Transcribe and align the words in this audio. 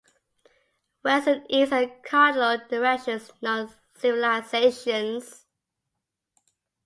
West 1.03 1.27
and 1.27 1.45
East 1.47 1.71
are 1.71 1.85
cardinal 2.03 2.57
directions, 2.67 3.29
not 3.39 3.69
civilizations. 3.93 5.45